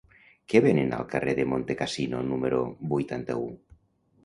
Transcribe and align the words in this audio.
Què 0.53 0.61
venen 0.65 0.95
al 0.99 1.05
carrer 1.11 1.35
de 1.41 1.45
Montecassino 1.51 2.23
número 2.33 2.65
vuitanta-u? 2.97 3.49